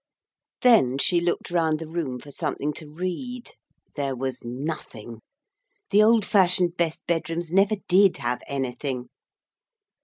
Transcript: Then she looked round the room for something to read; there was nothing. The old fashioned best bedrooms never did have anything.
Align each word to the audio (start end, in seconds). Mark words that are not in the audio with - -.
Then 0.63 0.97
she 0.97 1.21
looked 1.21 1.51
round 1.51 1.77
the 1.77 1.85
room 1.87 2.19
for 2.19 2.31
something 2.31 2.73
to 2.73 2.89
read; 2.89 3.51
there 3.95 4.15
was 4.15 4.43
nothing. 4.43 5.21
The 5.91 6.01
old 6.01 6.25
fashioned 6.25 6.75
best 6.75 7.05
bedrooms 7.05 7.53
never 7.53 7.75
did 7.87 8.17
have 8.17 8.41
anything. 8.47 9.09